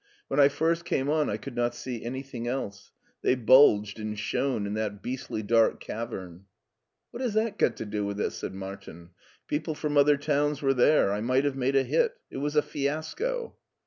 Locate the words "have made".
11.45-11.75